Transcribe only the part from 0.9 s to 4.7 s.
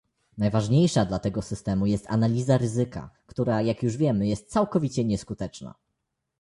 dla tego systemu jest analiza ryzyka, która jak już wiemy jest